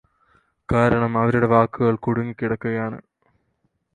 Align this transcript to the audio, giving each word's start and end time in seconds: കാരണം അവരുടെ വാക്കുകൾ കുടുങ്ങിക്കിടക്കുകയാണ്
കാരണം 0.69 1.17
അവരുടെ 1.17 1.47
വാക്കുകൾ 1.47 1.95
കുടുങ്ങിക്കിടക്കുകയാണ് 1.97 2.99